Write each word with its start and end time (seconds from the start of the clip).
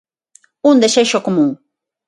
Un 0.69 0.75
desexo 0.83 1.19
común. 1.27 1.49